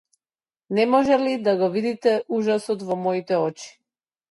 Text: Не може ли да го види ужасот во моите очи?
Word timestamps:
Не 0.77 0.85
може 0.93 1.17
ли 1.25 1.35
да 1.49 1.53
го 1.61 1.69
види 1.77 1.95
ужасот 2.41 2.89
во 2.91 3.01
моите 3.05 3.41
очи? 3.45 3.73